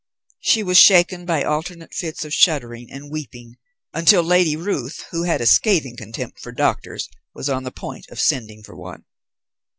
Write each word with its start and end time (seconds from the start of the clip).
She 0.39 0.63
was 0.63 0.79
shaken 0.79 1.27
by 1.27 1.43
alternate 1.43 1.93
fits 1.93 2.25
of 2.25 2.33
shuddering 2.33 2.91
and 2.91 3.11
weeping, 3.11 3.57
until 3.93 4.23
Lady 4.23 4.55
Ruth, 4.55 5.05
who 5.11 5.25
had 5.25 5.41
a 5.41 5.45
scathing 5.45 5.95
contempt 5.95 6.39
for 6.39 6.51
doctors, 6.51 7.07
was 7.35 7.49
on 7.49 7.65
the 7.65 7.71
point 7.71 8.07
of 8.09 8.19
sending 8.19 8.63
for 8.63 8.75
one. 8.75 9.05